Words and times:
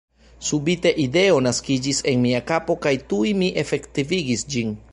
Subite 0.45 0.93
ideo 1.03 1.35
naskiĝis 1.47 1.99
en 2.11 2.25
mia 2.25 2.39
kapo 2.53 2.77
kaj 2.87 2.95
tuj 3.13 3.35
mi 3.43 3.51
efektivigis 3.65 4.47
ĝin. 4.55 4.75